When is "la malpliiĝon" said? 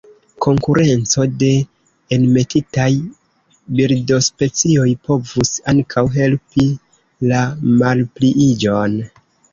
7.33-8.99